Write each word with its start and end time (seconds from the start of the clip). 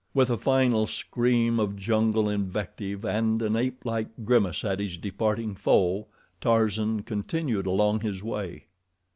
With 0.15 0.31
a 0.31 0.37
final 0.39 0.87
scream 0.87 1.59
of 1.59 1.75
jungle 1.75 2.27
invective 2.27 3.05
and 3.05 3.39
an 3.43 3.55
apelike 3.55 4.07
grimace 4.25 4.65
at 4.65 4.79
his 4.79 4.97
departing 4.97 5.53
foe, 5.53 6.07
Tarzan 6.41 7.03
continued 7.03 7.67
along 7.67 7.99
his 7.99 8.23
way. 8.23 8.65